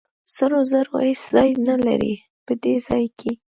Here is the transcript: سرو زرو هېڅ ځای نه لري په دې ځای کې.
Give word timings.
سرو 0.35 0.59
زرو 0.71 0.93
هېڅ 1.07 1.21
ځای 1.33 1.49
نه 1.67 1.75
لري 1.85 2.13
په 2.45 2.53
دې 2.63 2.75
ځای 2.87 3.05
کې. 3.19 3.31